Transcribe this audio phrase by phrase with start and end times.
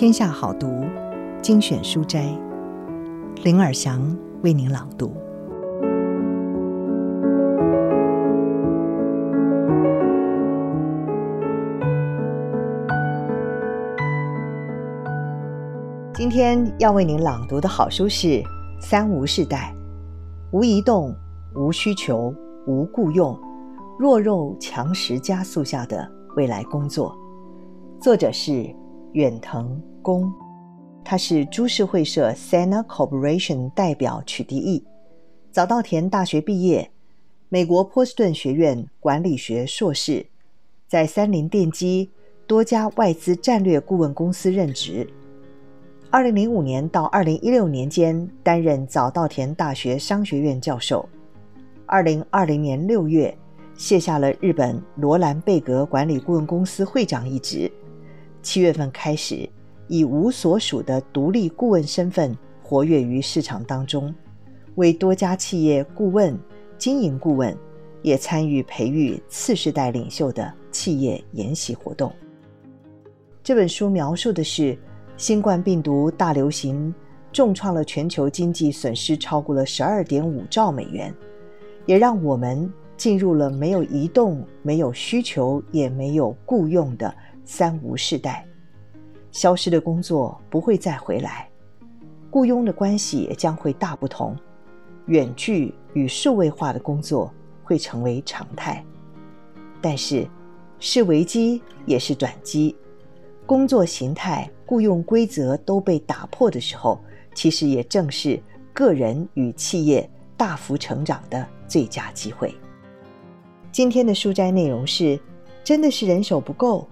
[0.00, 0.86] 天下好读
[1.42, 2.34] 精选书斋，
[3.44, 4.00] 林尔祥
[4.42, 5.12] 为您朗读。
[16.14, 18.26] 今天要为您朗读的好书是
[18.80, 19.74] 《三无世代》，
[20.56, 21.14] 无移动、
[21.54, 22.34] 无需求、
[22.66, 23.38] 无雇用，
[23.98, 27.14] 弱肉强食加速下的未来工作，
[28.00, 28.74] 作者是。
[29.12, 30.32] 远藤恭，
[31.04, 34.84] 他是株式会社 Sana Corporation 代表取缔役，
[35.50, 36.88] 早稻田大学毕业，
[37.48, 40.26] 美国波士顿学院管理学硕士，
[40.86, 42.08] 在三菱电机
[42.46, 45.08] 多家外资战略顾问公司任职。
[46.08, 51.08] 二零零五年到二零一六年间担任早稻田大学商学院教授。
[51.84, 53.36] 二零二零年六月
[53.74, 57.68] 卸下了日本罗兰贝格管理顾问公司会长一职。
[58.42, 59.48] 七月份开始，
[59.86, 64.14] 以无所属的独立顾问身份活跃于市场当中，
[64.76, 66.38] 为多家企业顾问、
[66.78, 67.56] 经营顾问，
[68.02, 72.12] 也参与培育次世代领袖的企业研习活动。
[73.42, 74.78] 这本书描述的是
[75.16, 76.94] 新冠病毒大流行，
[77.32, 81.14] 重创了全球经济，损失超过了十二点五兆美元，
[81.84, 87.14] 也让我们进入了没有移动、没有需求、也没有雇用的。
[87.52, 88.46] 三无世代，
[89.32, 91.50] 消失的工作不会再回来，
[92.30, 94.36] 雇佣的关系也将会大不同，
[95.06, 97.34] 远距与数位化的工作
[97.64, 98.84] 会成为常态。
[99.80, 100.24] 但是，
[100.78, 102.76] 是危机也是转机，
[103.46, 107.00] 工作形态、雇佣规则都被打破的时候，
[107.34, 108.40] 其实也正是
[108.72, 112.54] 个人与企业大幅成长的最佳机会。
[113.72, 115.18] 今天的书斋内容是：
[115.64, 116.86] 真的是人手不够？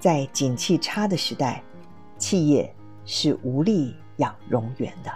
[0.00, 1.62] 在景气差的时代，
[2.16, 5.12] 企业是无力养冗员的。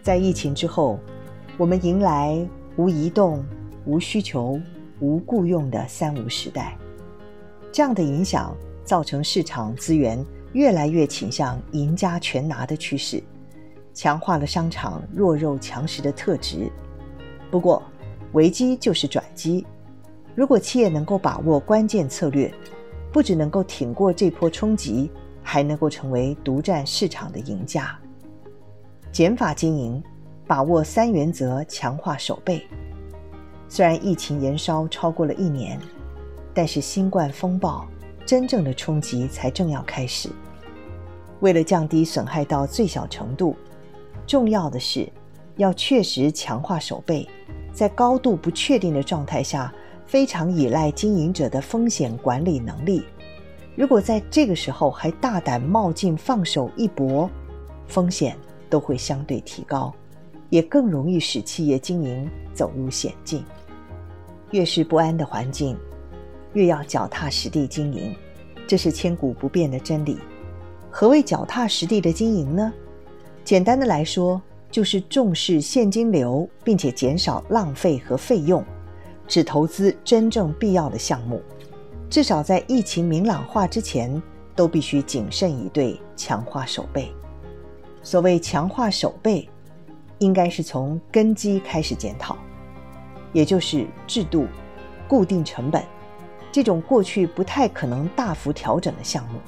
[0.00, 1.00] 在疫情之后，
[1.56, 3.44] 我们迎来无移动、
[3.86, 4.60] 无需求、
[5.00, 6.78] 无雇用的三无时代。
[7.72, 10.24] 这样的影响造成市场资源。
[10.52, 13.22] 越来越倾向赢家全拿的趋势，
[13.92, 16.70] 强化了商场弱肉强食的特质。
[17.50, 17.82] 不过，
[18.32, 19.66] 危机就是转机。
[20.34, 22.52] 如果企业能够把握关键策略，
[23.12, 25.10] 不只能够挺过这波冲击，
[25.42, 27.98] 还能够成为独占市场的赢家。
[29.10, 30.02] 减法经营，
[30.46, 32.62] 把握三原则，强化守备。
[33.68, 35.80] 虽然疫情延烧超过了一年，
[36.54, 37.86] 但是新冠风暴。
[38.28, 40.28] 真正的冲击才正要开始。
[41.40, 43.56] 为了降低损害到最小程度，
[44.26, 45.10] 重要的是
[45.56, 47.26] 要确实强化守备，
[47.72, 49.72] 在高度不确定的状态下，
[50.06, 53.02] 非常依赖经营者的风险管理能力。
[53.74, 57.30] 如果在这个时候还大胆冒进放手一搏，
[57.86, 58.36] 风险
[58.68, 59.90] 都会相对提高，
[60.50, 63.42] 也更容易使企业经营走入险境。
[64.50, 65.74] 越是不安的环境，
[66.52, 68.14] 越要脚踏实地经营，
[68.66, 70.18] 这是千古不变的真理。
[70.90, 72.72] 何谓脚踏实地的经营呢？
[73.44, 78.64] 简单的来说，就是重视现金流，并且减少浪费和费用，
[79.26, 81.40] 只投资真正必要的项目。
[82.10, 84.22] 至少在疫情明朗化之前，
[84.56, 87.12] 都必须谨慎以对，强化守备。
[88.02, 89.48] 所谓强化守备，
[90.18, 92.36] 应该是从根基开始检讨，
[93.32, 94.46] 也就是制度、
[95.06, 95.82] 固定成本。
[96.58, 99.38] 这种过去不太可能大幅调整的项目，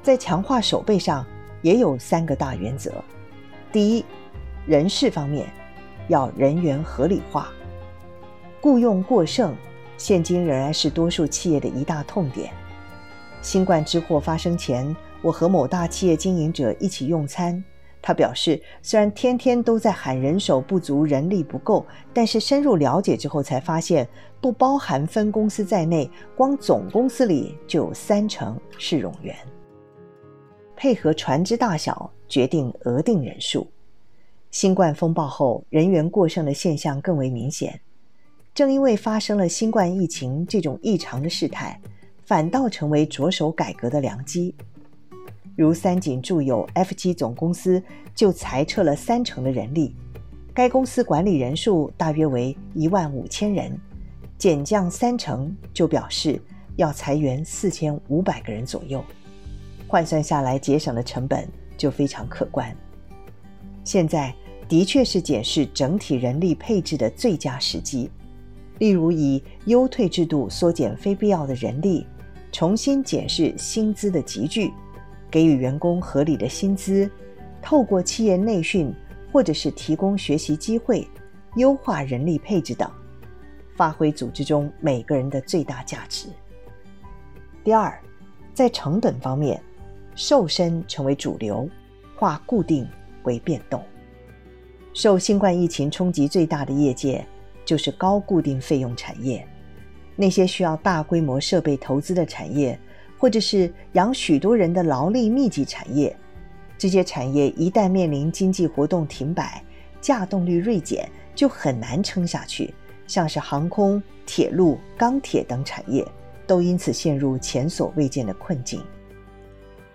[0.00, 1.26] 在强化守备上
[1.60, 3.02] 也有三个大原则：
[3.72, 4.04] 第一，
[4.64, 5.52] 人事方面
[6.06, 7.48] 要人员合理化，
[8.60, 9.56] 雇用过剩，
[9.96, 12.52] 现今仍然是多数企业的一大痛点。
[13.42, 17.60] 新冠之祸发生前，我和某大企业经营者一起用餐。
[18.06, 24.06] 他表示，虽然天天都在喊人手不足、人力不够，但是深入了解之后才发现，
[24.42, 29.34] 不包含分公司在内，光总公司里就有三成是冗员。
[30.76, 33.66] 配合船只大小决定额定人数。
[34.50, 37.80] 新冠风暴后，人员过剩的现象更为明显。
[38.52, 41.80] 正因为发生了新冠疫情这种异常的事态，
[42.26, 44.54] 反倒成为着手改革的良机。
[45.56, 47.82] 如三井住友 FG 总公司
[48.14, 49.94] 就裁撤了三成的人力，
[50.52, 53.78] 该公司管理人数大约为一万五千人，
[54.36, 56.40] 减降三成就表示
[56.76, 59.04] 要裁员四千五百个人左右，
[59.86, 62.76] 换算下来节省的成本就非常可观。
[63.84, 64.34] 现在
[64.68, 68.10] 的确是检视整体人力配置的最佳时机。
[68.80, 72.04] 例如，以优退制度缩减非必要的人力，
[72.50, 74.72] 重新检视薪资的集聚，
[75.34, 77.10] 给予员工合理的薪资，
[77.60, 78.94] 透过企业内训
[79.32, 81.04] 或者是提供学习机会，
[81.56, 82.88] 优化人力配置等，
[83.76, 86.28] 发挥组织中每个人的最大价值。
[87.64, 88.00] 第二，
[88.54, 89.60] 在成本方面，
[90.14, 91.68] 瘦身成为主流，
[92.14, 92.88] 化固定
[93.24, 93.82] 为变动。
[94.92, 97.26] 受新冠疫情冲击最大的业界，
[97.64, 99.44] 就是高固定费用产业。
[100.14, 102.78] 那些需要大规模设备投资的产业，
[103.24, 106.14] 或者是养许多人的劳力密集产业，
[106.76, 109.64] 这些产业一旦面临经济活动停摆、
[110.02, 112.74] 稼动率锐减，就很难撑下去。
[113.06, 116.06] 像是航空、铁路、钢铁等产业。
[116.46, 118.78] 都因此陷入前所未见的困境。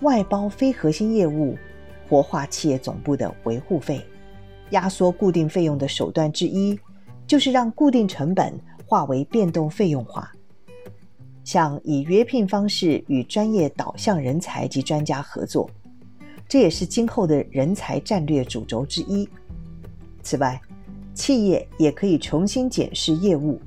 [0.00, 1.54] 外包非核心业务，
[2.08, 4.02] 活化企业总部的维护费，
[4.70, 6.80] 压缩固定费用的手段之一，
[7.26, 10.32] 就是让固定成本化为变动费用化。
[11.48, 15.70] 像以约聘方式与专业导向人才及专家合作，
[16.46, 19.26] 这也是今后的人才战略主轴之一。
[20.22, 20.60] 此外，
[21.14, 23.58] 企业也可以重新检视业务。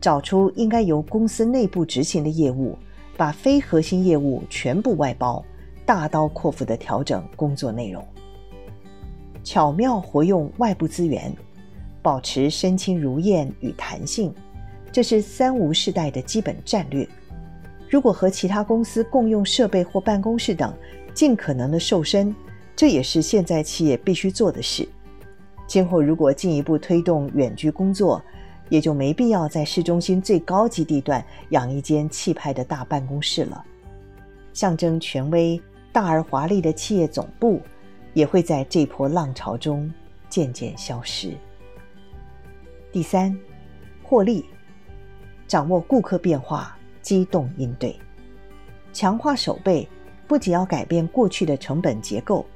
[0.00, 2.76] 找出应该由公司内部执行的业务，
[3.16, 5.44] 把非核心业务全部外包，
[5.86, 8.04] 大刀阔斧地调整工作内容，
[9.44, 11.32] 巧妙活用外部资源，
[12.02, 14.34] 保持身轻如燕与弹性，
[14.92, 17.08] 这是三无世代的基本战略。
[17.88, 20.72] 如果和其他公司共用设备或办公室等，
[21.14, 22.34] 尽可能的瘦身，
[22.76, 24.86] 这也是现在企业必须做的事。
[25.66, 28.22] 今后如果进一步推动远距工作，
[28.68, 33.64] 也就没必要在市中心最高级地段养一间气派的大办公室了。
[34.52, 35.60] 象征权威、
[35.92, 37.60] 大而华丽的企业总部，
[38.12, 39.90] 也会在这波浪潮中
[40.28, 41.32] 渐渐消失。
[42.90, 43.34] 第三，
[44.02, 44.44] 获利，
[45.52, 47.94] 掌握顾客变化，机动应对，
[48.90, 49.86] 强化守备，
[50.26, 52.46] 不仅要改变过去的成本结构，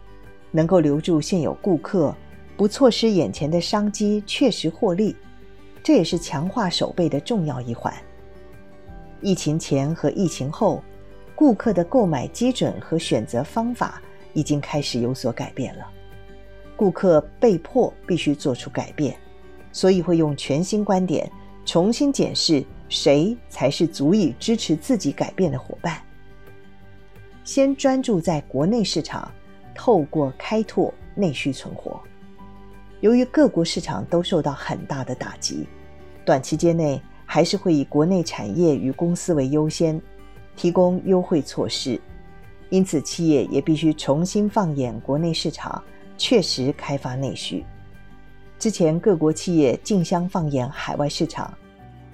[0.50, 2.16] 能够留住现有顾客，
[2.56, 5.14] 不错失眼前的商机，确实获利。
[5.82, 7.92] 这也是强化守备的重要一环。
[9.20, 10.82] 疫情前和疫情后，
[11.34, 14.00] 顾客的购买基准和选择方法
[14.32, 15.86] 已经开始有所改变了。
[16.74, 19.14] 顾客被迫必须做出改变，
[19.70, 21.30] 所以会用全新观点
[21.66, 26.00] 重新检视谁才是足以支持自己改变的伙伴。
[27.44, 29.30] 先专注在国内市场，
[29.74, 32.00] 透过开拓内需存活。
[33.00, 35.66] 由于各国市场都受到很大的打击。
[36.24, 40.00] 短期间内还是会以国内产业与公司为优先，
[40.56, 42.00] 提供优惠措施。
[42.68, 45.80] 因此，企业也必须重新放眼国内市场，
[46.18, 47.64] 确实开发内需。
[48.58, 51.56] 之前各国企业竞相放眼海外市场，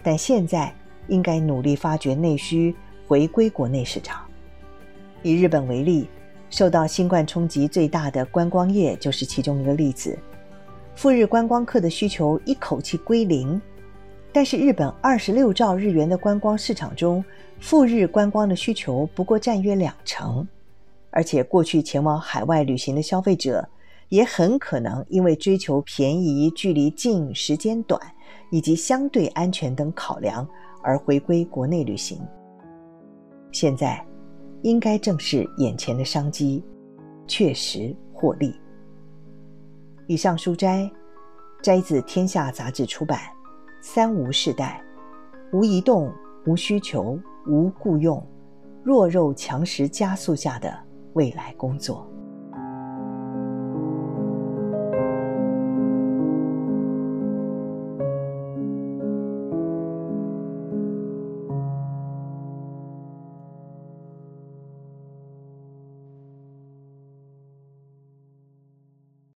[0.03, 0.75] 但现在
[1.09, 2.75] 应该努力发掘内需，
[3.07, 4.25] 回归国内市场。
[5.23, 6.09] 以日本为例，
[6.51, 10.19] 受到新冠冲击最大的观光业就是其中一个例子。
[10.95, 13.61] 赴日观光客的需求一口气归零。
[14.35, 17.23] 但是，日本二十六兆日元的观光市场中，
[17.61, 20.49] 赴日观光的需求不过占约两成，
[21.11, 23.69] 而且过去前往海外旅行的消费者，
[24.09, 28.01] 也很可能因为追求便宜、距离近、时间短
[28.53, 30.47] 以及相对安全等考量
[30.83, 32.21] 而回归国内旅行。
[33.51, 34.07] 现在，
[34.61, 36.63] 应该正视眼前的商机，
[37.27, 38.55] 确实获利。
[40.07, 40.89] 以上书摘
[41.63, 43.19] 摘自《天下》杂志出版。
[43.81, 44.81] 三无世代，
[45.53, 46.13] 无移动，
[46.47, 47.19] 无需求，
[47.49, 48.25] 无雇用，
[48.85, 50.79] 弱肉强食加速下的
[51.15, 52.07] 未来工作。